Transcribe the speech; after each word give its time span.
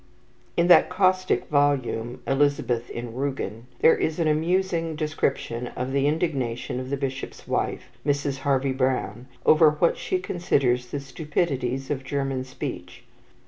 In 0.57 0.65
that 0.67 0.89
caustic 0.89 1.45
volume, 1.47 2.23
"Elizabeth 2.25 2.89
in 2.89 3.13
Rugen," 3.13 3.67
there 3.81 3.95
is 3.95 4.17
an 4.17 4.27
amusing 4.27 4.95
description 4.95 5.67
of 5.77 5.91
the 5.91 6.07
indignation 6.07 6.79
of 6.79 6.89
the 6.89 6.97
bishop's 6.97 7.47
wife, 7.47 7.91
Mrs. 8.03 8.39
Harvey 8.39 8.73
Browne, 8.73 9.27
over 9.45 9.69
what 9.69 9.99
she 9.99 10.17
considers 10.17 10.87
the 10.87 10.99
stupidities 10.99 11.91
of 11.91 12.03
German 12.03 12.45
speech. 12.45 13.03